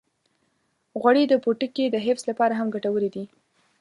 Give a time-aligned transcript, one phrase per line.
[0.99, 3.23] غوړې د پوټکي د حفظ لپاره هم ګټورې دي.